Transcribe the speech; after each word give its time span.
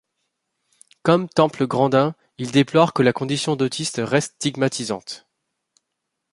Comme 1.03 1.29
Temple 1.29 1.67
Grandin, 1.67 2.15
il 2.39 2.49
déplore 2.49 2.93
que 2.93 3.03
la 3.03 3.13
condition 3.13 3.55
d'autiste 3.55 4.01
reste 4.03 4.33
stigmatisante. 4.39 5.27